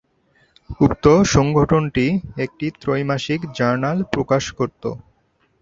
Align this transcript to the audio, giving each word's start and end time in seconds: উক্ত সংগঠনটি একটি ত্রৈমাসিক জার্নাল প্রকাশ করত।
উক্ত 0.79 1.05
সংগঠনটি 1.33 2.05
একটি 2.37 2.67
ত্রৈমাসিক 2.81 3.39
জার্নাল 3.57 3.97
প্রকাশ 4.13 4.43
করত। 4.57 4.83